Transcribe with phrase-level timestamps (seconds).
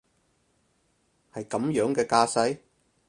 [1.31, 2.57] 係噉樣嘅架勢？